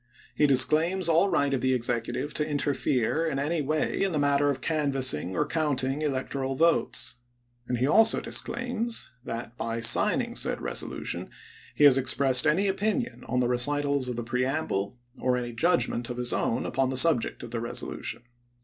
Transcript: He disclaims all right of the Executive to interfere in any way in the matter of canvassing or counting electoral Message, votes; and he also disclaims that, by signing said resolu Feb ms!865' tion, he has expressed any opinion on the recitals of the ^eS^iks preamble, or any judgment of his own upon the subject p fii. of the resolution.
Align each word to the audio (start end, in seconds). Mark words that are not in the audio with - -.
He 0.33 0.47
disclaims 0.47 1.07
all 1.07 1.29
right 1.29 1.53
of 1.53 1.61
the 1.61 1.75
Executive 1.75 2.33
to 2.33 2.43
interfere 2.47 3.23
in 3.27 3.37
any 3.37 3.61
way 3.61 4.01
in 4.01 4.13
the 4.13 4.17
matter 4.17 4.49
of 4.49 4.59
canvassing 4.59 5.35
or 5.35 5.45
counting 5.45 6.01
electoral 6.01 6.55
Message, 6.55 6.59
votes; 6.73 7.15
and 7.67 7.77
he 7.77 7.85
also 7.85 8.19
disclaims 8.19 9.11
that, 9.23 9.55
by 9.57 9.79
signing 9.79 10.35
said 10.35 10.57
resolu 10.57 10.61
Feb 10.61 10.89
ms!865' 11.01 11.05
tion, 11.05 11.29
he 11.75 11.83
has 11.83 11.99
expressed 11.99 12.47
any 12.47 12.67
opinion 12.67 13.23
on 13.27 13.41
the 13.41 13.47
recitals 13.47 14.09
of 14.09 14.15
the 14.15 14.23
^eS^iks 14.23 14.29
preamble, 14.29 14.95
or 15.21 15.37
any 15.37 15.51
judgment 15.53 16.09
of 16.09 16.17
his 16.17 16.33
own 16.33 16.65
upon 16.65 16.89
the 16.89 16.97
subject 16.97 17.37
p 17.41 17.43
fii. 17.43 17.45
of 17.45 17.51
the 17.51 17.61
resolution. 17.61 18.23